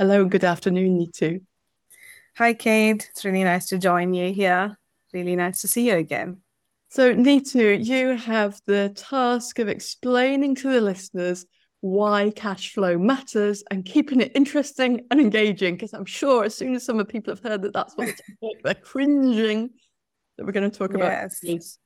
[0.00, 1.40] Hello and good afternoon, Neetu.
[2.36, 3.08] Hi, Kate.
[3.10, 4.78] It's really nice to join you here.
[5.12, 6.40] Really nice to see you again.
[6.88, 11.46] So, Neetu, you have the task of explaining to the listeners
[11.80, 15.74] why cash flow matters and keeping it interesting and engaging.
[15.74, 18.14] Because I'm sure as soon as some of people have heard that that's what
[18.62, 19.70] they're cringing
[20.36, 21.32] that we're going to talk about.
[21.42, 21.76] Yes.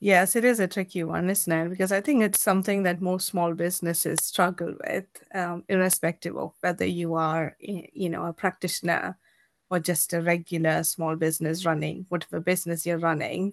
[0.00, 1.68] Yes, it is a tricky one, isn't it?
[1.70, 6.84] Because I think it's something that most small businesses struggle with, um, irrespective of whether
[6.86, 9.18] you are, you know, a practitioner
[9.70, 13.52] or just a regular small business running whatever business you're running.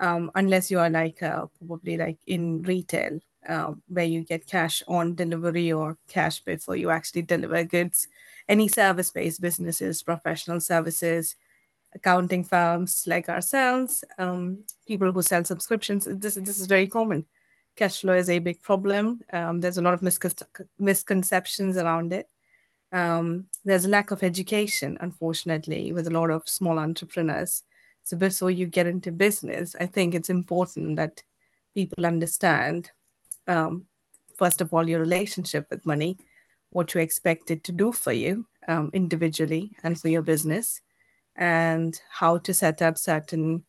[0.00, 4.82] Um, unless you are like uh, probably like in retail, uh, where you get cash
[4.88, 8.08] on delivery or cash before you actually deliver goods.
[8.48, 11.36] Any service-based businesses, professional services,
[11.96, 16.06] accounting firms like ourselves, um, people who sell subscriptions.
[16.08, 17.26] This this is very common.
[17.74, 19.20] Cash flow is a big problem.
[19.32, 20.02] Um, there's a lot of
[20.78, 22.28] misconceptions around it.
[22.92, 27.64] Um, there's a lack of education, unfortunately, with a lot of small entrepreneurs.
[28.04, 31.22] So before you get into business, I think it's important that
[31.74, 32.90] people understand,
[33.46, 33.86] um,
[34.38, 36.16] first of all, your relationship with money,
[36.70, 40.80] what you expect it to do for you um, individually and for your business,
[41.36, 43.64] and how to set up certain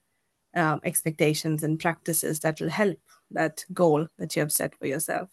[0.56, 2.98] um, expectations and practices that will help
[3.32, 5.30] that goal that you have set for yourself.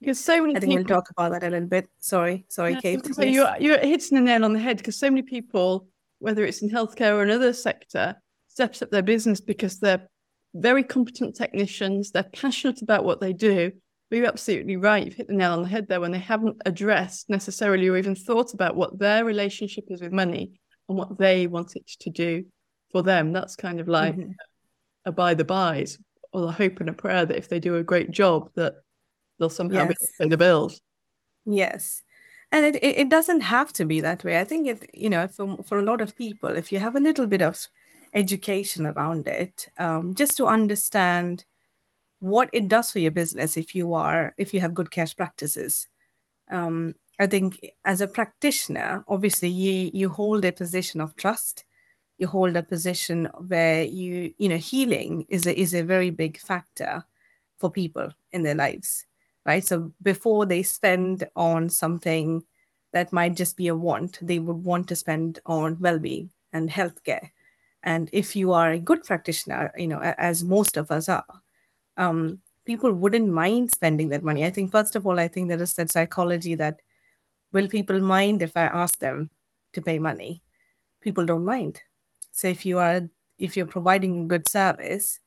[0.00, 0.84] Because so many people I think people...
[0.84, 1.88] we'll talk about that a little bit.
[1.98, 3.04] Sorry, sorry, Kate.
[3.14, 5.88] So you're, you're hitting the nail on the head because so many people,
[6.20, 8.16] whether it's in healthcare or another sector,
[8.48, 10.08] set up their business because they're
[10.54, 13.72] very competent technicians, they're passionate about what they do.
[14.08, 15.04] But you're absolutely right.
[15.04, 18.16] You've hit the nail on the head there when they haven't addressed necessarily or even
[18.16, 20.59] thought about what their relationship is with money
[20.90, 22.44] and what they want it to do
[22.90, 23.32] for them.
[23.32, 24.32] That's kind of like mm-hmm.
[25.06, 25.98] a by the bys
[26.32, 28.74] or a hope and a prayer that if they do a great job, that
[29.38, 30.06] they'll somehow yes.
[30.18, 30.80] pay the bills.
[31.46, 32.02] Yes.
[32.52, 34.38] And it, it, it doesn't have to be that way.
[34.40, 37.00] I think it, you know, for, for a lot of people, if you have a
[37.00, 37.68] little bit of
[38.12, 41.44] education around it, um, just to understand
[42.18, 45.86] what it does for your business if you are, if you have good cash practices.
[46.50, 51.64] Um, I think as a practitioner, obviously you you hold a position of trust.
[52.18, 56.38] You hold a position where you you know healing is a is a very big
[56.38, 57.04] factor
[57.58, 59.06] for people in their lives,
[59.44, 59.64] right?
[59.64, 62.42] So before they spend on something
[62.92, 67.30] that might just be a want, they would want to spend on well-being and healthcare.
[67.82, 71.42] And if you are a good practitioner, you know, as most of us are,
[71.96, 74.44] um, people wouldn't mind spending that money.
[74.44, 76.80] I think first of all, I think there is that psychology that
[77.52, 79.30] will people mind if I ask them
[79.72, 80.42] to pay money?
[81.00, 81.80] People don't mind.
[82.32, 85.18] So if you are if you're providing good service,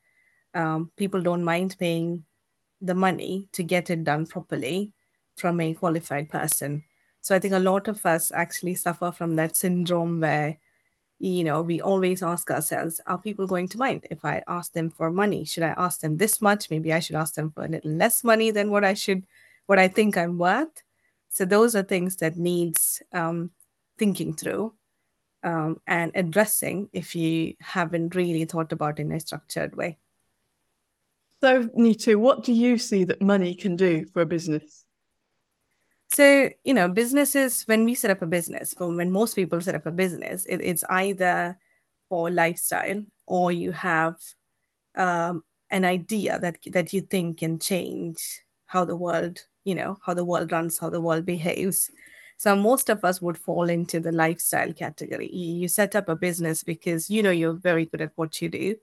[0.53, 2.23] um, people don't mind paying
[2.79, 4.94] the money to get it done properly
[5.35, 6.83] from a qualified person.
[7.22, 10.57] So I think a lot of us actually suffer from that syndrome where,
[11.17, 14.89] you know, we always ask ourselves, are people going to mind if I ask them
[14.91, 15.45] for money?
[15.45, 16.69] Should I ask them this much?
[16.69, 19.25] Maybe I should ask them for a little less money than what I should,
[19.66, 20.82] what I think I'm worth.
[21.33, 23.49] So those are things that needs um,
[23.97, 24.73] thinking through
[25.44, 29.97] um, and addressing if you haven't really thought about in a structured way.
[31.41, 34.85] So, Neetu, what do you see that money can do for a business?
[36.13, 39.88] So, you know, businesses, when we set up a business, when most people set up
[39.88, 41.57] a business, it, it's either
[42.09, 44.15] for lifestyle or you have
[44.95, 50.13] um, an idea that, that you think can change how the world you know how
[50.13, 51.90] the world runs how the world behaves.
[52.38, 55.29] So most of us would fall into the lifestyle category.
[55.34, 58.75] You set up a business because you know you're very good at what you do.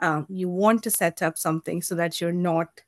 [0.00, 2.82] Um, you want to set up something so that you're not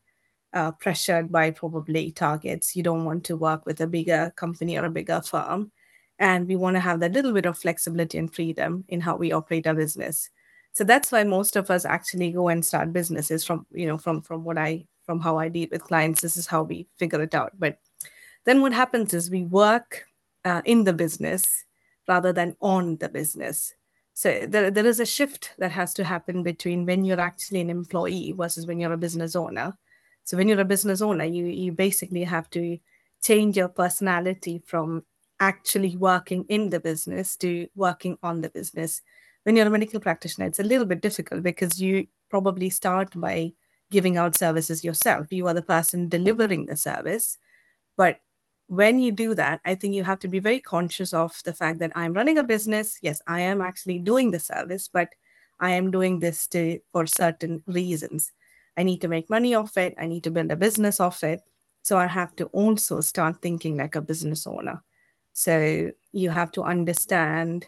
[0.52, 2.74] uh, pressured by probably targets.
[2.74, 5.72] You don't want to work with a bigger company or a bigger firm.
[6.18, 9.32] And we want to have that little bit of flexibility and freedom in how we
[9.32, 10.30] operate our business.
[10.72, 14.22] So that's why most of us actually go and start businesses from you know from
[14.22, 16.20] from what i from how I deal with clients.
[16.20, 17.52] This is how we figure it out.
[17.58, 17.78] But
[18.44, 20.04] then what happens is we work
[20.44, 21.64] uh, in the business
[22.06, 23.72] rather than on the business.
[24.12, 27.70] So there, there is a shift that has to happen between when you're actually an
[27.70, 29.78] employee versus when you're a business owner.
[30.24, 32.78] So when you're a business owner, you you basically have to
[33.22, 35.04] change your personality from
[35.40, 39.00] actually working in the business to working on the business.
[39.44, 43.54] When you're a medical practitioner, it's a little bit difficult because you probably start by
[43.90, 45.26] giving out services yourself.
[45.30, 47.38] You are the person delivering the service.
[47.96, 48.20] But
[48.66, 51.78] when you do that, I think you have to be very conscious of the fact
[51.78, 52.98] that I'm running a business.
[53.02, 55.08] Yes, I am actually doing the service, but
[55.58, 58.30] I am doing this to, for certain reasons.
[58.76, 59.94] I need to make money off it.
[59.98, 61.40] I need to build a business off it.
[61.82, 64.82] So I have to also start thinking like a business owner.
[65.32, 67.66] So you have to understand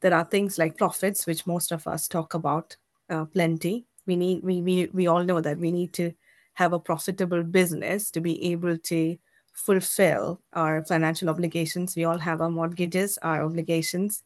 [0.00, 2.76] there are things like profits, which most of us talk about
[3.08, 3.86] uh, plenty.
[4.06, 6.12] We need we, we we all know that we need to
[6.54, 9.16] have a profitable business to be able to
[9.52, 11.96] fulfill our financial obligations.
[11.96, 14.22] We all have our mortgages, our obligations.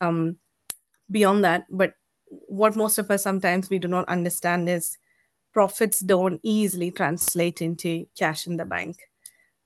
[0.00, 0.36] Um,
[1.10, 1.94] beyond that, but
[2.28, 4.96] what most of us sometimes we do not understand is
[5.52, 8.96] profits don't easily translate into cash in the bank.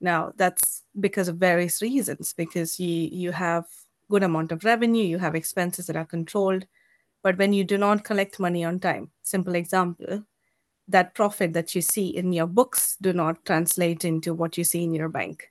[0.00, 3.66] Now that's because of various reasons, because you you have
[4.10, 6.66] good amount of revenue, you have expenses that are controlled,
[7.24, 10.22] but when you do not collect money on time, simple example,
[10.86, 14.84] that profit that you see in your books do not translate into what you see
[14.84, 15.50] in your bank.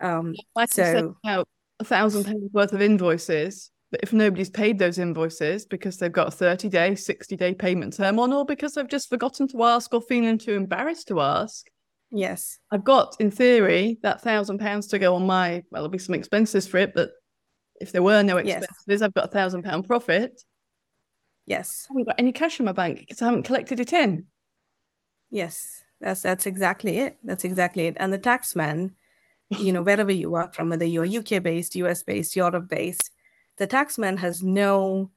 [0.00, 1.46] Um, like so, out
[1.78, 6.28] a thousand pounds worth of invoices, but if nobody's paid those invoices because they've got
[6.28, 9.92] a 30 day, 60 day payment term on, or because they've just forgotten to ask
[9.92, 11.66] or feeling too embarrassed to ask.
[12.10, 12.58] Yes.
[12.70, 16.14] I've got, in theory, that thousand pounds to go on my, well, there'll be some
[16.14, 17.10] expenses for it, but
[17.80, 19.02] if there were no expenses, yes.
[19.02, 20.40] I've got a thousand pound profit.
[21.46, 21.86] Yes.
[21.88, 24.26] I haven't got any cash in my bank because I haven't collected it in.
[25.30, 27.18] Yes, that's that's exactly it.
[27.24, 27.96] That's exactly it.
[27.98, 28.92] And the taxman,
[29.50, 33.10] you know, wherever you work from, whether you're UK based, US based, Europe based,
[33.56, 35.10] the taxman has no.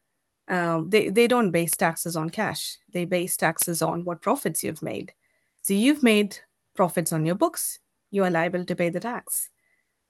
[0.49, 2.77] Um, they they don't base taxes on cash.
[2.91, 5.13] They base taxes on what profits you've made.
[5.61, 6.37] So you've made
[6.75, 7.79] profits on your books.
[8.11, 9.49] You are liable to pay the tax.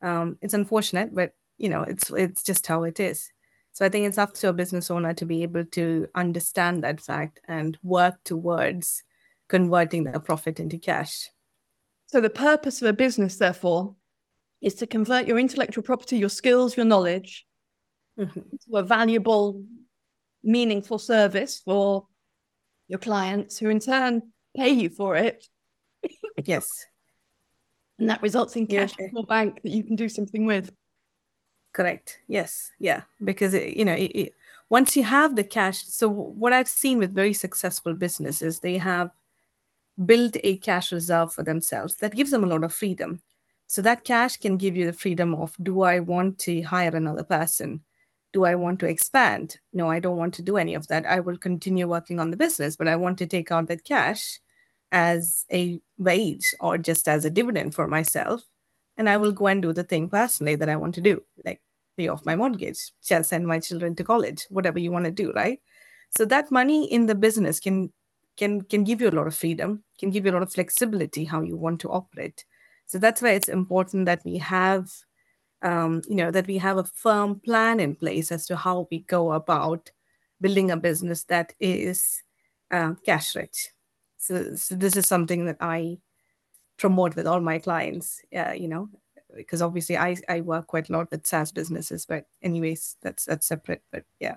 [0.01, 3.31] Um, it's unfortunate, but you know, it's it's just how it is.
[3.77, 6.99] So I think it's up to a business owner to be able to understand that
[6.99, 9.03] fact and work towards
[9.49, 11.29] converting the profit into cash.
[12.07, 13.95] So, the purpose of a business, therefore,
[14.63, 17.45] is to convert your intellectual property, your skills, your knowledge
[18.19, 18.39] mm-hmm.
[18.51, 19.63] into a valuable,
[20.43, 22.07] meaningful service for
[22.87, 24.23] your clients who in turn
[24.55, 25.45] pay you for it.
[26.43, 26.83] yes.
[27.99, 30.73] And that results in cash in your bank that you can do something with.
[31.73, 32.19] Correct.
[32.27, 32.71] Yes.
[32.79, 33.01] Yeah.
[33.23, 34.35] Because, it, you know, it, it,
[34.69, 39.11] once you have the cash, so what I've seen with very successful businesses, they have
[40.05, 43.21] built a cash reserve for themselves that gives them a lot of freedom
[43.67, 47.23] so that cash can give you the freedom of do i want to hire another
[47.23, 47.81] person
[48.31, 51.19] do i want to expand no i don't want to do any of that i
[51.19, 54.39] will continue working on the business but i want to take out that cash
[54.91, 58.43] as a wage or just as a dividend for myself
[58.97, 61.61] and i will go and do the thing personally that i want to do like
[61.97, 65.31] pay off my mortgage just send my children to college whatever you want to do
[65.33, 65.59] right?
[66.17, 67.91] So that money in the business can
[68.37, 71.25] can can give you a lot of freedom can give you a lot of flexibility
[71.25, 72.45] how you want to operate.
[72.85, 74.89] So that's why it's important that we have
[75.63, 78.99] um, you know that we have a firm plan in place as to how we
[78.99, 79.91] go about
[80.39, 82.21] building a business that is
[82.71, 83.69] uh, cash rich.
[84.19, 85.97] So, so this is something that i
[86.77, 88.89] promote with all my clients uh, you know
[89.35, 93.47] because obviously I, I work quite a lot with SaaS businesses, but anyways, that's that's
[93.47, 93.81] separate.
[93.91, 94.35] But yeah.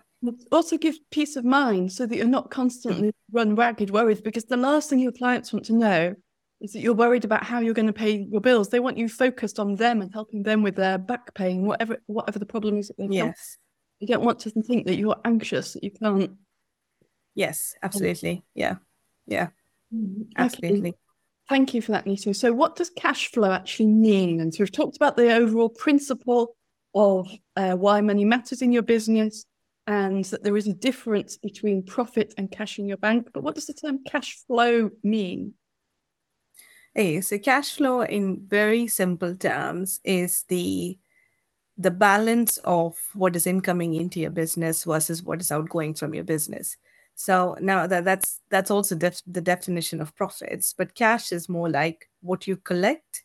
[0.52, 3.14] also give peace of mind so that you're not constantly mm.
[3.32, 6.14] run ragged worried because the last thing your clients want to know
[6.60, 8.68] is that you're worried about how you're going to pay your bills.
[8.68, 12.38] They want you focused on them and helping them with their back pain, whatever whatever
[12.38, 13.56] the problem is yes.
[13.98, 16.32] You don't want to think that you're anxious that you can't.
[17.34, 18.44] Yes, absolutely.
[18.54, 18.76] Yeah.
[19.26, 19.48] Yeah.
[19.94, 20.94] Mm, absolutely.
[21.50, 22.34] Thank you for that, Neetu.
[22.34, 24.40] So, what does cash flow actually mean?
[24.40, 26.56] And so, we've talked about the overall principle
[26.94, 29.44] of uh, why money matters in your business
[29.88, 33.30] and that there is a difference between profit and cash in your bank.
[33.34, 35.54] But what does the term cash flow mean?
[36.94, 40.98] Hey, so cash flow in very simple terms is the
[41.76, 46.24] the balance of what is incoming into your business versus what is outgoing from your
[46.24, 46.76] business.
[47.20, 51.68] So now that that's that's also def- the definition of profits, but cash is more
[51.68, 53.24] like what you collect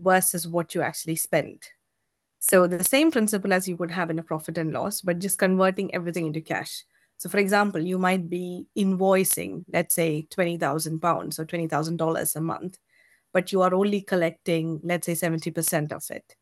[0.00, 1.62] versus what you actually spend.
[2.38, 5.36] So the same principle as you would have in a profit and loss, but just
[5.38, 6.84] converting everything into cash.
[7.18, 11.98] So for example, you might be invoicing, let's say twenty thousand pounds or twenty thousand
[11.98, 12.78] dollars a month,
[13.34, 16.34] but you are only collecting, let's say seventy percent of it.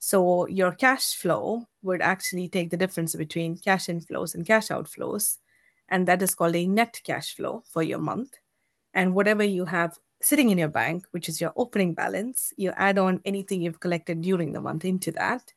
[0.00, 5.36] So your cash flow would actually take the difference between cash inflows and cash outflows
[5.92, 8.32] and that is called a net cash flow for your month.
[8.94, 12.98] And whatever you have sitting in your bank, which is your opening balance, you add
[12.98, 15.52] on anything you've collected during the month into that.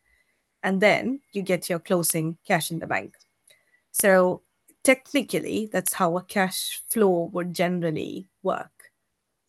[0.61, 3.13] And then you get your closing cash in the bank.
[3.91, 4.41] So
[4.83, 8.71] technically, that's how a cash flow would generally work.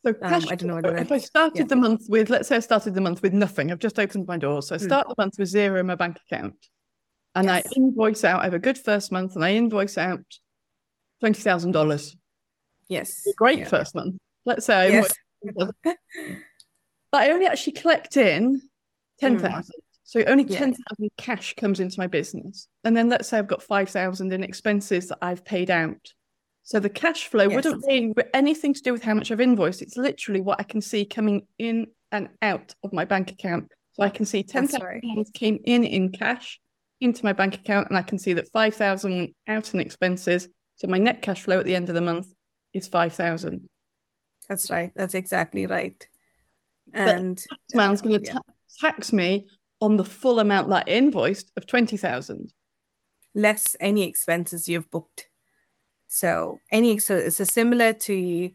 [0.04, 1.64] So cash, um, I don't know if I started yeah.
[1.64, 3.72] the month with, let's say I started the month with nothing.
[3.72, 4.62] I've just opened my door.
[4.62, 4.84] So I hmm.
[4.84, 5.16] start mm.
[5.16, 6.68] the month with zero in my bank account.
[7.34, 7.66] And yes.
[7.66, 10.24] I invoice out, I have a good first month and I invoice out
[11.20, 12.16] twenty thousand dollars.
[12.88, 13.68] Yes, great yeah.
[13.68, 14.16] first month.
[14.44, 15.12] Let's say, yes.
[15.42, 15.96] but
[17.12, 18.60] I only actually collect in
[19.18, 19.46] ten hmm.
[19.46, 19.70] Mm.
[20.06, 20.60] So only Yeah.
[20.60, 22.68] 10,000 cash comes into my business.
[22.84, 26.12] And then let's say I've got 5,000 in expenses that I've paid out.
[26.62, 27.56] So the cash flow Yes.
[27.56, 29.82] wouldn't be anything to do with how much I've invoiced.
[29.82, 33.72] It's literally what I can see coming in and out of my bank account.
[33.94, 35.02] So I can see 10,000 right.
[35.02, 36.60] pounds came in in cash
[37.00, 40.48] into my bank account and I can see that 5,000 went out in expenses.
[40.76, 42.28] So my net cash flow at the end of the month
[42.72, 43.68] is 5,000.
[44.48, 44.92] That's right.
[44.94, 46.06] That's exactly right.
[46.92, 48.38] But- And man's going to Yeah.
[48.80, 49.48] tax me
[49.80, 52.52] on the full amount that I invoiced of 20,000.
[53.34, 55.28] less any expenses you've booked.
[56.08, 58.50] So any so it's a similar to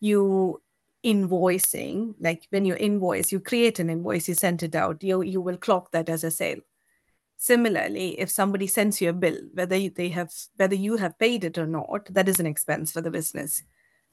[0.00, 0.62] you
[1.04, 5.42] invoicing, like when you invoice, you create an invoice, you send it out, you you
[5.42, 6.60] will clock that as a sale.
[7.42, 11.58] Similarly, if somebody sends you a bill, whether they have whether you have paid it
[11.58, 13.64] or not, that is an expense for the business.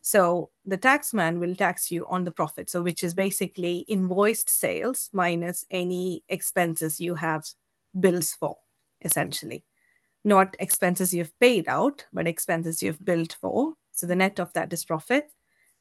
[0.01, 2.71] So the tax man will tax you on the profit.
[2.71, 7.45] So which is basically invoiced sales minus any expenses you have
[8.00, 8.57] bills for,
[9.01, 9.63] essentially
[10.24, 13.75] not expenses you've paid out, but expenses you've billed for.
[13.91, 15.31] So the net of that is profit.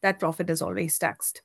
[0.02, 1.40] That profit is always taxed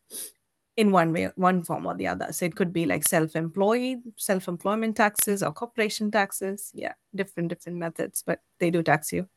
[0.76, 2.32] in one way, one form or the other.
[2.32, 6.72] So it could be like self-employed, self-employment taxes or corporation taxes.
[6.74, 9.28] Yeah, different different methods, but they do tax you.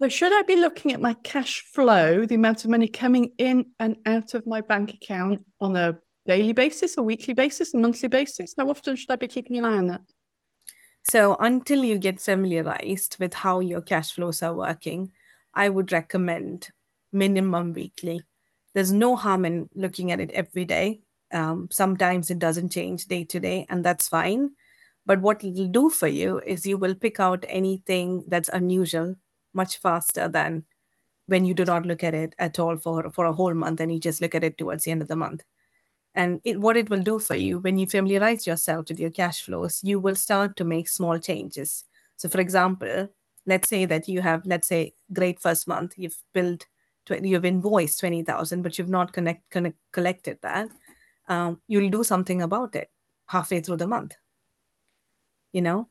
[0.00, 3.66] So should I be looking at my cash flow, the amount of money coming in
[3.78, 8.08] and out of my bank account on a daily basis, a weekly basis, a monthly
[8.08, 8.54] basis?
[8.58, 10.00] How often should I be keeping an eye on that?
[11.10, 15.12] So until you get familiarized with how your cash flows are working,
[15.54, 16.70] I would recommend
[17.12, 18.22] minimum weekly.
[18.74, 21.00] There's no harm in looking at it every day.
[21.32, 24.50] Um, sometimes it doesn't change day to day, and that's fine.
[25.06, 29.16] But what it'll do for you is you will pick out anything that's unusual
[29.54, 30.64] much faster than
[31.26, 33.92] when you do not look at it at all for, for a whole month and
[33.92, 35.42] you just look at it towards the end of the month.
[36.14, 39.42] And it, what it will do for you when you familiarize yourself with your cash
[39.42, 41.84] flows, you will start to make small changes.
[42.16, 43.08] So, for example,
[43.46, 46.66] let's say that you have, let's say, great first month, you've tw-
[47.10, 50.68] you've invoiced 20,000, but you've not connect, connect, collected that.
[51.28, 52.90] Um, you'll do something about it
[53.26, 54.14] halfway through the month,
[55.52, 55.88] you know?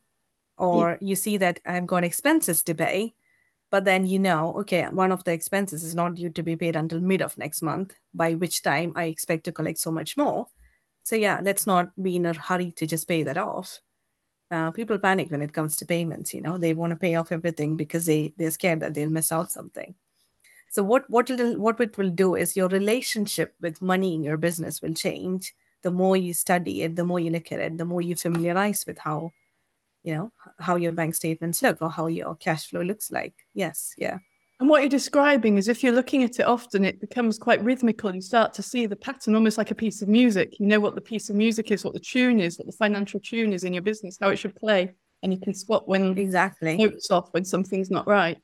[0.58, 3.15] Or you see that I've got expenses to pay,
[3.72, 6.75] but then you know, okay, one of the expenses is not due to be paid
[6.75, 10.48] until mid of next month, by which time I expect to collect so much more.
[11.03, 13.80] So yeah, let's not be in a hurry to just pay that off.
[14.51, 16.34] Uh, people panic when it comes to payments.
[16.34, 19.32] You know, they want to pay off everything because they they're scared that they'll miss
[19.32, 19.96] out something.
[20.71, 24.37] So what what it'll, what it will do is your relationship with money in your
[24.37, 25.53] business will change.
[25.83, 28.85] The more you study it, the more you look at it, the more you familiarize
[28.87, 29.31] with how,
[30.03, 33.33] you know, how your bank statements look or how your cash flow looks like.
[33.53, 34.19] Yes, yeah.
[34.61, 38.13] And what you're describing is if you're looking at it often, it becomes quite rhythmical.
[38.13, 40.59] You start to see the pattern almost like a piece of music.
[40.59, 43.19] You know what the piece of music is, what the tune is, what the financial
[43.19, 44.93] tune is in your business, how it should play.
[45.23, 46.77] And you can spot when Exactly.
[46.77, 48.37] notes off when something's not right.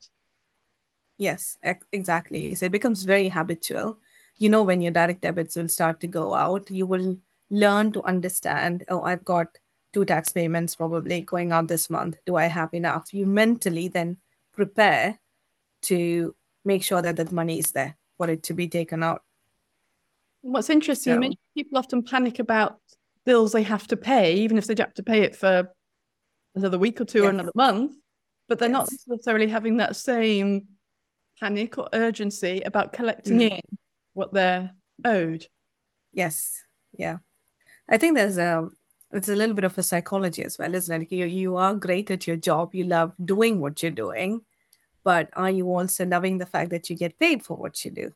[1.18, 2.56] Yes, ex- exactly.
[2.56, 3.98] So it becomes very habitual.
[4.38, 7.18] You know, when your direct debits will start to go out, you will
[7.50, 9.48] learn to understand, oh, I've got
[9.94, 12.18] two tax payments probably going out this month.
[12.26, 13.14] Do I have enough?
[13.14, 14.18] You mentally then
[14.54, 15.18] prepare
[15.84, 19.24] to make sure that that money is there for it to be taken out.
[20.42, 22.80] What's interesting, So- people often panic about
[23.26, 25.70] bills they have to pay, even if they have to pay it for
[26.56, 27.96] another week or two or another month,
[28.48, 30.68] but they're not necessarily having that same
[31.39, 33.51] panic or urgency about collecting Mm.
[33.51, 33.77] in
[34.13, 34.72] what they're
[35.06, 35.48] owed.
[36.13, 36.63] Yes.
[36.94, 37.17] Yeah.
[37.89, 38.70] I think there's a
[39.13, 41.12] it's a little bit of a psychology as well, isn't it?
[41.12, 42.75] You you are great at your job.
[42.75, 44.41] You love doing what you're doing,
[45.03, 48.12] but are you also loving the fact that you get paid for what you do?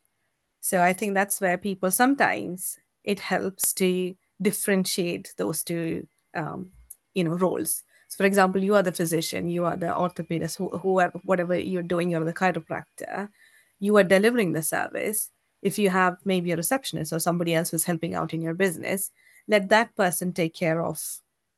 [0.60, 6.72] So I think that's where people sometimes it helps to differentiate those two um,
[7.14, 7.82] you know roles.
[8.12, 11.82] So for example, you are the physician, you are the orthopedist, who, whoever whatever you're
[11.82, 13.30] doing, you're the chiropractor,
[13.80, 15.30] you are delivering the service
[15.62, 19.10] if you have maybe a receptionist or somebody else who's helping out in your business,
[19.48, 21.00] let that person take care of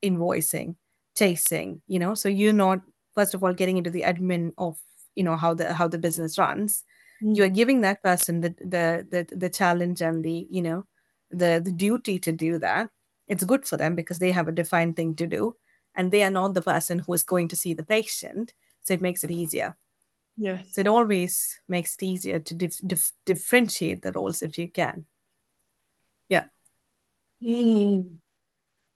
[0.01, 0.77] invoicing,
[1.17, 2.15] chasing, you know.
[2.15, 2.83] So you're not,
[3.17, 4.79] first of all, getting into the admin of,
[5.17, 6.85] you know, how the how the business runs.
[7.21, 7.37] Mm.
[7.37, 10.85] You're giving that person the the the, the challenge and the, you know,
[11.33, 12.91] the the duty to do that.
[13.27, 15.57] It's good for them because they have a defined thing to do.
[15.95, 18.53] And they are not the person who is going to see the patient.
[18.83, 19.77] So it makes it easier.
[20.37, 20.67] Yes.
[20.73, 25.07] So it always makes it easier to dif- dif- differentiate the roles if you can.
[27.43, 28.17] Mm.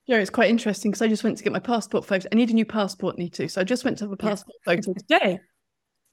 [0.06, 2.28] Yeah, it's quite interesting because I just went to get my passport photo.
[2.32, 3.50] I need a new passport, Neetu.
[3.50, 4.30] So I just went to have a Yeah.
[4.30, 5.40] passport photo today.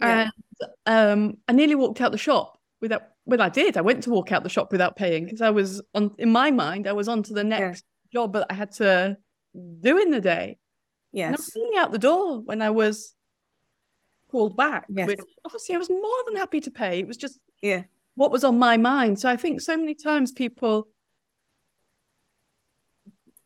[0.01, 0.29] Yeah.
[0.55, 3.77] And um, I nearly walked out the shop without, well, I did.
[3.77, 6.51] I went to walk out the shop without paying because I was on, in my
[6.51, 9.17] mind, I was on to the next job, that I had to
[9.53, 10.57] do in the day.
[11.15, 11.27] Yes.
[11.27, 13.15] And I was really out the door when I was
[14.29, 14.85] called back.
[14.89, 15.07] Yes.
[15.07, 16.99] Which obviously I was more than happy to pay.
[16.99, 17.83] It was just Yeah.
[18.15, 19.19] what was on my mind.
[19.19, 20.89] So I think so many times people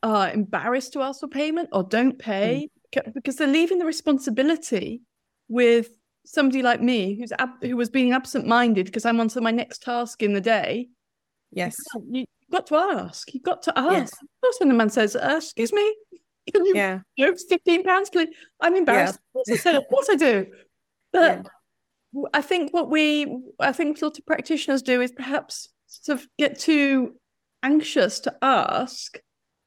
[0.02, 5.02] are embarrassed to ask for payment or don't pay ca- because they're leaving the responsibility
[5.50, 5.90] with
[6.26, 9.82] somebody like me who's ab- who was being absent-minded because I'm on to my next
[9.84, 10.90] task in the day.
[11.52, 11.76] Yes.
[12.10, 13.32] You- You've got to ask.
[13.34, 13.92] You've got to ask.
[13.94, 14.14] Yes.
[14.14, 15.96] Of course, when the man says, uh, "Excuse me,
[16.52, 17.00] can you Yeah.
[17.16, 18.30] you fifteen pounds, please?"
[18.60, 19.16] I'm embarrassed.
[19.16, 20.46] Of course I said, "Of course I do,"
[21.12, 21.48] but
[22.34, 23.28] I think what we,
[23.60, 27.16] I think a lot of practitioners do is perhaps sort of get too
[27.62, 29.20] anxious to ask,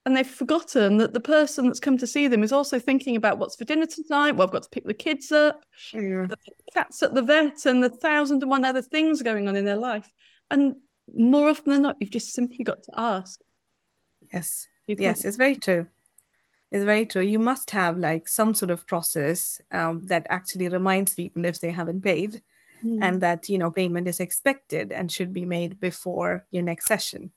[0.04, 3.38] and they've forgotten that the person that's come to see them is also thinking about
[3.38, 4.32] what's for dinner tonight.
[4.32, 6.26] Well, I've got to pick the kids up, Sure.
[6.26, 6.36] the
[6.74, 9.76] cats at the vet, and the thousand and one other things going on in their
[9.76, 10.10] life.
[10.50, 10.76] And
[11.14, 13.40] more often than not, you've just simply got to ask.
[14.32, 14.66] Yes.
[14.86, 15.86] Yes, it's very true.
[16.72, 17.22] It's very true.
[17.22, 21.70] You must have like some sort of process um, that actually reminds people if they
[21.70, 22.42] haven't paid
[22.84, 22.98] Mm.
[23.00, 27.30] and that you know payment is expected and should be made before your next session.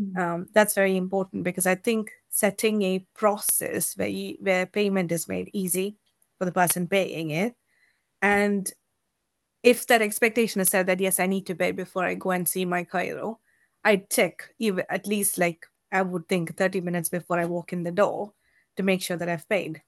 [0.00, 0.16] Mm.
[0.16, 5.28] Um, that's very important because I think setting a process where you, where payment is
[5.28, 5.96] made easy
[6.38, 7.54] for the person paying it,
[8.20, 8.72] and
[9.62, 12.48] if that expectation is set that yes, I need to pay before I go and
[12.48, 13.38] see my chiro,
[13.84, 17.82] I check even at least like I would think 30 minutes before I walk in
[17.82, 18.32] the door
[18.76, 19.82] to make sure that I've paid.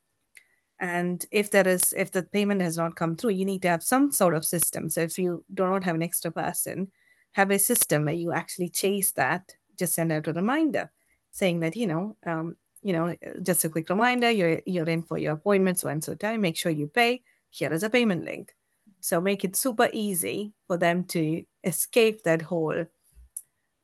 [0.80, 3.82] And if there is, if the payment has not come through, you need to have
[3.82, 4.90] some sort of system.
[4.90, 6.90] So if you do not have an extra person,
[7.32, 9.54] have a system where you actually chase that.
[9.78, 10.90] Just send out a reminder
[11.30, 14.30] saying that you know, um, you know, just a quick reminder.
[14.30, 16.40] You're you're in for your appointment so and so time.
[16.40, 17.22] Make sure you pay.
[17.50, 18.54] Here is a payment link.
[19.00, 22.86] So make it super easy for them to escape that whole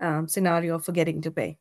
[0.00, 1.59] um, scenario of forgetting to pay.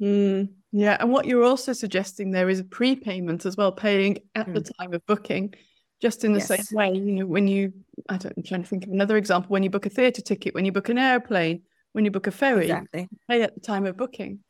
[0.00, 4.52] Mm, yeah, and what you're also suggesting there is a prepayment as well, paying at
[4.52, 5.54] the time of booking,
[6.02, 6.92] just in the same way.
[6.92, 7.72] You know, when you,
[8.08, 9.48] I don't, I'm trying to think of another example.
[9.48, 12.30] When you book a theatre ticket, when you book an airplane, when you book a
[12.30, 13.08] ferry, Exactly.
[13.28, 14.40] pay at the time of booking.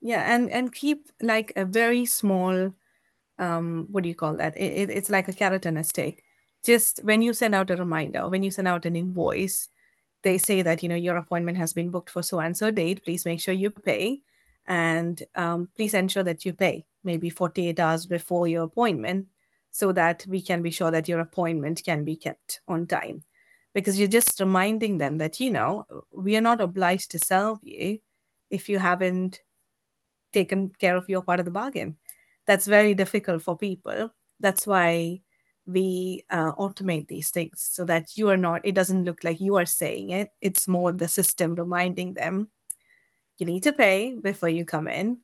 [0.00, 2.74] Yeah, and and keep like a very small,
[3.38, 4.56] um, what do you call that?
[4.56, 6.24] It, it, it's like a carrot and a stick.
[6.64, 9.68] Just when you send out a reminder, when you send out an invoice,
[10.24, 13.04] they say that you know your appointment has been booked for so and so date.
[13.04, 14.22] Please make sure you pay,
[14.68, 19.26] and um, please ensure that you pay maybe 48 hours before your appointment,
[19.70, 23.24] so that we can be sure that your appointment can be kept on time.
[23.74, 27.98] Because you're just reminding them that you know we are not obliged to serve you
[28.50, 29.40] if you haven't
[30.32, 31.96] taken care of your part of the bargain.
[32.46, 34.10] That's very difficult for people.
[34.40, 35.20] That's why
[35.66, 39.56] we uh, automate these things so that you are not, it doesn't look like you
[39.56, 40.30] are saying it.
[40.40, 42.48] It's more the system reminding them
[43.38, 45.18] you need to pay before you come in.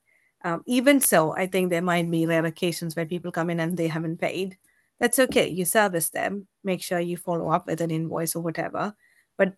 [0.45, 3.77] Um, even so, I think there might be rare occasions where people come in and
[3.77, 4.59] they haven't paid.
[5.01, 5.49] That's okay.
[5.49, 6.47] You service them.
[6.63, 8.95] Make sure you follow up with an invoice or whatever.
[9.39, 9.55] But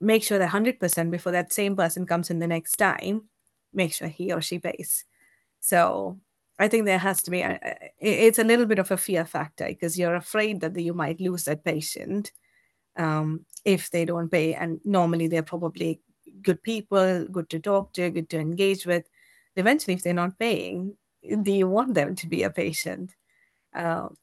[0.00, 3.22] make sure that 100% before that same person comes in the next time,
[3.72, 5.04] make sure he or she pays.
[5.60, 6.18] So
[6.58, 9.66] I think there has to be, a- it's a little bit of a fear factor
[9.66, 12.32] because you're afraid that you might lose that patient
[12.96, 14.54] um, if they don't pay.
[14.54, 16.00] And normally they're probably
[16.42, 19.04] good people, good to talk to, good to engage with.
[19.56, 20.96] Eventually, if they're not paying,
[21.42, 23.14] do you want them to be a patient?
[23.74, 24.16] Um,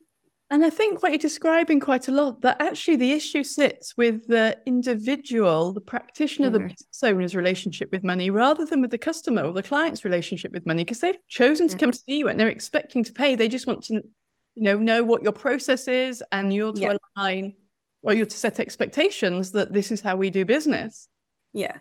[0.49, 4.27] And I think what you're describing quite a lot, that actually the issue sits with
[4.27, 6.69] the individual, the practitioner, the Mhm.
[6.69, 10.65] business owner's relationship with money rather than with the customer or the client's relationship with
[10.67, 11.79] money because they've chosen to Mm.
[11.79, 13.35] come to see you and they're expecting to pay.
[13.35, 16.97] They just want to, you know, know what your process is and you're to Yeah.
[17.17, 17.55] align
[18.03, 21.07] or you're to set expectations that this is how we do business.
[21.53, 21.77] yeah,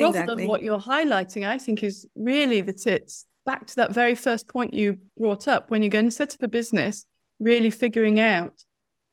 [0.00, 0.42] Rather exactly.
[0.42, 4.48] than what you're highlighting, I think is really that it's back to that very first
[4.48, 7.04] point you brought up when you're going to set up a business,
[7.38, 8.52] really figuring out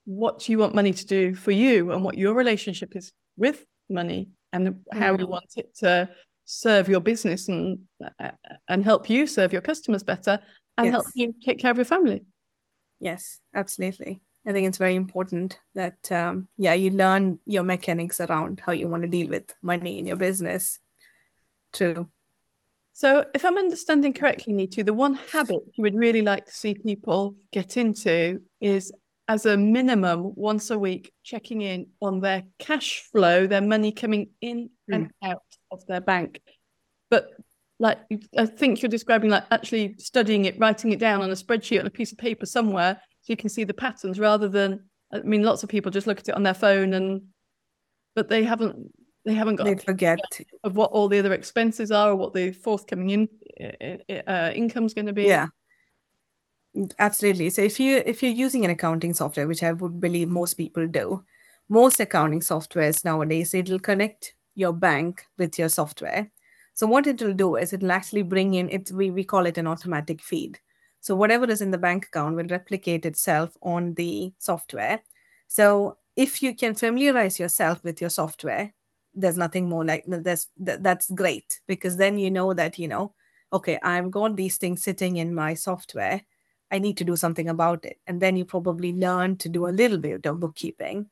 [0.06, 4.30] what you want money to do for you and what your relationship is with money
[4.54, 5.30] and how you Mhm.
[5.30, 6.10] want it to
[6.46, 7.80] serve your business and
[8.20, 8.32] uh,
[8.70, 10.40] and help you serve your customers better
[10.78, 12.24] and help you take care of your family.
[13.00, 14.22] Yes, absolutely.
[14.48, 18.88] I think it's very important that um, yeah, you learn your mechanics around how you
[18.88, 20.80] want to deal with money in your business.
[21.74, 22.08] True.
[22.94, 26.74] So, if I'm understanding correctly, Neetu, the one habit you would really like to see
[26.74, 28.92] people get into is,
[29.28, 34.30] as a minimum, once a week, checking in on their cash flow, their money coming
[34.40, 36.42] in and out of their bank.
[37.12, 37.28] But,
[37.80, 38.00] like,
[38.36, 41.86] I think you're describing, like, actually studying it, writing it down on a spreadsheet on
[41.86, 45.44] a piece of paper somewhere so you can see the patterns rather than, I mean,
[45.44, 47.24] lots of people just look at it on their phone and,
[48.16, 48.90] but they haven't.
[49.26, 50.20] They haven't got They forget.
[50.64, 55.08] of what all the other expenses are or what the forthcoming in, uh, income's going
[55.08, 55.24] to be.
[55.24, 55.48] Yeah.
[57.00, 57.50] Absolutely.
[57.50, 60.88] So if you if you're using an accounting software, which I would believe most people
[60.88, 61.26] do,
[61.68, 66.32] most accounting softwares nowadays it'll connect your bank with your software.
[66.76, 68.90] So what it will do is it'll actually bring in it.
[68.94, 70.60] We we call it an automatic feed.
[71.02, 75.02] So whatever is in the bank account will replicate itself on the software.
[75.48, 78.74] So if you can familiarize yourself with your software,
[79.14, 83.14] there's nothing more like that's that's great because then you know that you know
[83.52, 86.22] okay i've got these things sitting in my software.
[86.70, 87.98] I need to do something about it.
[88.08, 91.10] And then you probably learn to do a little bit of bookkeeping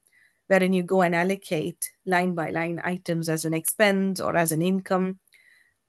[0.47, 4.61] wherein you go and allocate line by line items as an expense or as an
[4.61, 5.19] income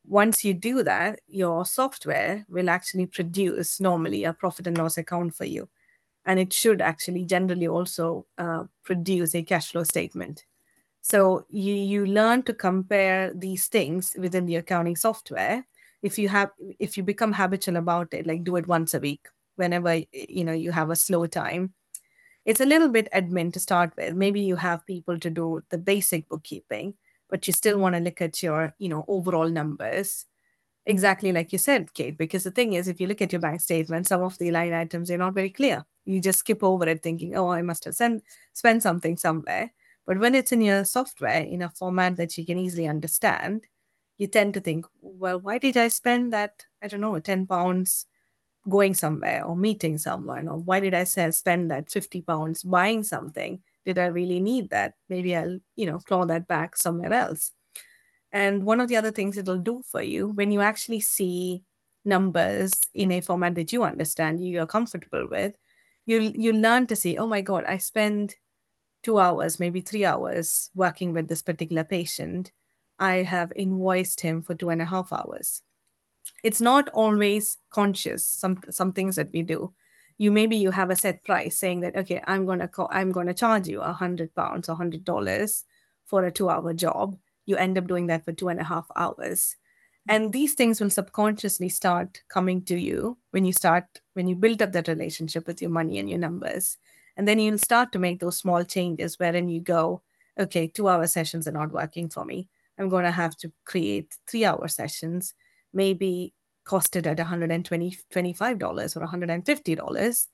[0.09, 5.35] once you do that your software will actually produce normally a profit and loss account
[5.35, 5.69] for you
[6.27, 10.45] and it should actually generally also uh, produce a cash flow statement
[11.03, 15.64] so you, you learn to compare these things within the accounting software.
[16.03, 19.29] If you have if you become habitual about it, like do it once a week,
[19.55, 21.75] whenever you know you have a slow time.
[22.45, 24.14] It's a little bit admin to start with.
[24.14, 26.95] Maybe you have people to do the basic bookkeeping,
[27.29, 30.27] but you still want to look at your, you know, overall numbers
[30.87, 33.61] exactly like you said, Kate, because the thing is, if you look at your bank
[33.61, 35.85] statement, some of the line items are not very clear.
[36.05, 39.73] You just skip over it thinking, oh, I must have sent, spent something somewhere.
[40.07, 43.67] But when it's in your software in a format that you can easily understand,
[44.19, 48.07] you tend to think, well, why did I spend that, I don't know, 10 pounds
[48.69, 50.49] going somewhere or meeting someone?
[50.49, 53.61] Or why did I spend that 50 pounds buying something?
[53.87, 54.94] Did I really need that?
[55.09, 57.53] Maybe I'll, you know, claw that back somewhere else.
[58.33, 61.62] And one of the other things it'll do for you when you actually see
[62.05, 65.55] numbers in a format that you understand, you're comfortable with,
[66.05, 68.35] you you learn to see, oh my God, I spend
[69.03, 72.53] two hours, maybe three hours working with this particular patient,
[72.99, 75.62] I have invoiced him for two and a half hours.
[76.42, 79.72] It's not always conscious, some some things that we do.
[80.18, 83.35] You maybe you have a set price saying that, okay, I'm gonna call, I'm gonna
[83.35, 85.64] charge you a hundred pounds or hundred dollars
[86.05, 87.18] for a two-hour job.
[87.44, 89.57] You end up doing that for two and a half hours.
[90.09, 94.62] And these things will subconsciously start coming to you when you start, when you build
[94.62, 96.79] up that relationship with your money and your numbers
[97.16, 100.02] and then you'll start to make those small changes wherein you go,
[100.38, 102.48] okay, two hour sessions are not working for me.
[102.79, 105.33] I'm going to have to create three hour sessions,
[105.72, 106.35] maybe
[106.66, 110.26] costed at $120, $25 or $150,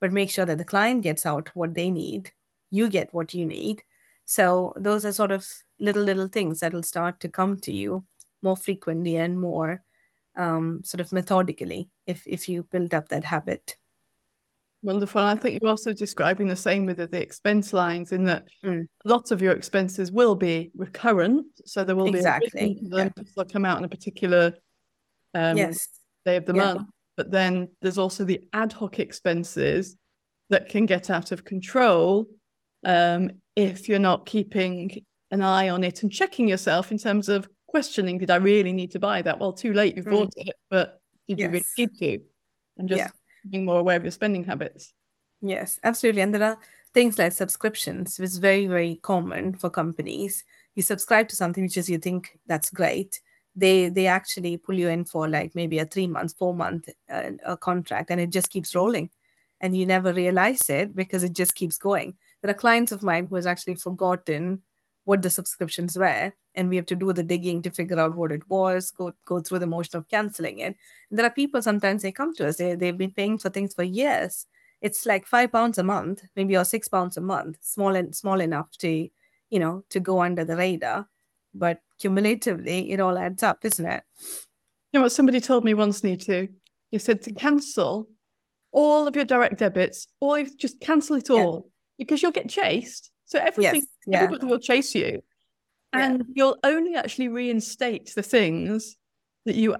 [0.00, 2.30] but make sure that the client gets out what they need,
[2.70, 3.82] you get what you need.
[4.24, 5.46] So those are sort of
[5.78, 8.04] little, little things that will start to come to you
[8.42, 9.82] more frequently and more
[10.36, 13.76] um, sort of methodically if, if you build up that habit.
[14.82, 15.20] Wonderful.
[15.20, 18.86] I think you're also describing the same with the expense lines in that mm.
[19.04, 21.46] lots of your expenses will be recurrent.
[21.66, 22.80] So there will exactly.
[22.80, 23.44] be them yeah.
[23.52, 24.54] come out on a particular
[25.34, 25.88] um, yes.
[26.24, 26.74] day of the yeah.
[26.74, 26.88] month.
[27.16, 29.96] But then there's also the ad hoc expenses
[30.48, 32.26] that can get out of control
[32.84, 37.48] um, if you're not keeping an eye on it and checking yourself in terms of
[37.66, 39.38] questioning, did I really need to buy that?
[39.38, 40.10] Well, too late, you mm.
[40.10, 41.46] bought it, but did yes.
[41.46, 42.24] you really need to?
[42.78, 43.10] And just yeah
[43.48, 44.92] being more aware of your spending habits.
[45.40, 46.22] Yes, absolutely.
[46.22, 46.58] And there are
[46.92, 50.44] things like subscriptions, which is very, very common for companies.
[50.74, 53.20] You subscribe to something which is you think that's great.
[53.56, 57.32] They they actually pull you in for like maybe a three month, four month uh,
[57.44, 59.10] a contract, and it just keeps rolling,
[59.60, 62.16] and you never realize it because it just keeps going.
[62.42, 64.62] There are clients of mine who has actually forgotten
[65.04, 68.32] what the subscriptions were and we have to do the digging to figure out what
[68.32, 70.76] it was go go through the motion of canceling it.
[71.10, 73.74] And there are people sometimes they come to us they, they've been paying for things
[73.74, 74.46] for years.
[74.80, 78.40] It's like five pounds a month maybe or six pounds a month small and small
[78.40, 79.08] enough to
[79.50, 81.08] you know to go under the radar.
[81.54, 86.00] But cumulatively it all adds up isn't it you know what somebody told me once
[86.00, 86.48] Neetu
[86.90, 88.08] he said to cancel
[88.72, 91.70] all of your direct debits or just cancel it all yeah.
[91.98, 93.86] because you'll get chased so everything yes.
[94.06, 94.22] yeah.
[94.22, 95.22] everybody will chase you
[95.92, 96.24] and yeah.
[96.34, 98.96] you'll only actually reinstate the things
[99.44, 99.76] that you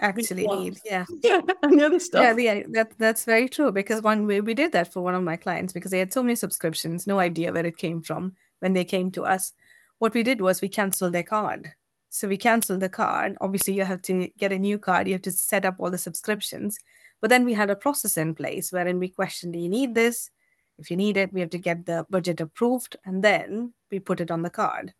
[0.00, 0.78] actually need.
[0.84, 1.04] Yeah.
[1.62, 2.38] and the other stuff.
[2.38, 3.72] Yeah, yeah, that, that's very true.
[3.72, 6.22] Because one way we did that for one of my clients because they had so
[6.22, 9.52] many subscriptions, no idea where it came from when they came to us.
[10.00, 11.72] What we did was we canceled their card.
[12.08, 13.36] So we canceled the card.
[13.40, 15.98] Obviously, you have to get a new card, you have to set up all the
[15.98, 16.78] subscriptions.
[17.20, 20.30] But then we had a process in place wherein we questioned, do you need this?
[20.78, 24.20] If you need it, we have to get the budget approved and then we put
[24.20, 24.94] it on the card.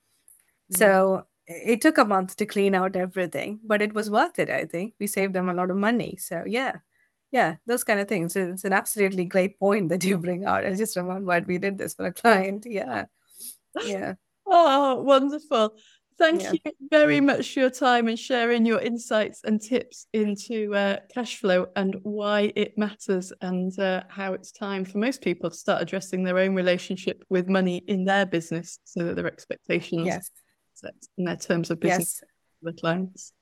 [0.71, 0.79] Mm-hmm.
[0.79, 4.67] So it took a month to clean out everything, but it was worth it, I
[4.67, 4.95] think.
[5.01, 6.17] We saved them a lot of money.
[6.21, 6.77] So yeah,
[7.33, 8.37] yeah, those kind of things.
[8.37, 10.67] It's an absolutely great point that you bring out.
[10.67, 12.67] I just remember why we did this for a client.
[12.69, 13.07] Yeah.
[13.83, 14.15] Yeah.
[14.51, 15.75] Oh, wonderful.
[16.19, 16.53] Thank yeah.
[16.53, 21.37] you very much for your time and sharing your insights and tips into uh, cash
[21.39, 25.81] flow and why it matters and uh, how it's time for most people to start
[25.81, 30.31] addressing their own relationship with money in their business so that their expectations yes.
[30.75, 32.31] set in their terms of business yes.
[32.61, 33.33] with clients.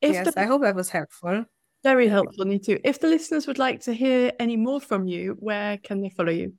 [0.00, 0.40] If yes, the...
[0.40, 1.44] I hope that was helpful.
[1.84, 2.80] Very helpful, Neetu.
[2.82, 6.32] If the listeners would like to hear any more from you, where can they follow
[6.32, 6.54] you?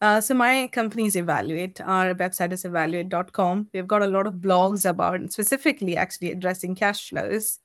[0.00, 1.80] Uh, so my company is Evaluate.
[1.80, 3.68] Our website is evaluate.com.
[3.72, 7.58] We've got a lot of blogs about specifically actually addressing cash flows.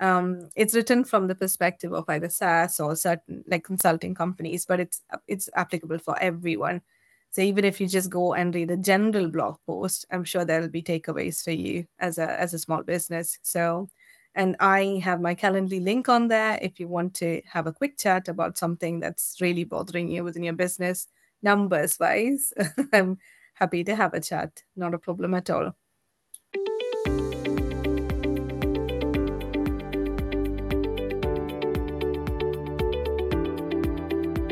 [0.00, 4.80] Um, it's written from the perspective of either SaaS or certain like consulting companies, but
[4.80, 6.82] it's it's applicable for everyone.
[7.30, 10.68] So even if you just go and read a general blog post, I'm sure there'll
[10.68, 13.38] be takeaways for you as a as a small business.
[13.42, 13.88] So
[14.34, 17.98] and I have my Calendly link on there if you want to have a quick
[17.98, 21.06] chat about something that's really bothering you within your business
[21.42, 22.52] numbers wise,
[22.92, 23.18] I'm
[23.54, 24.62] happy to have a chat.
[24.76, 25.74] Not a problem at all.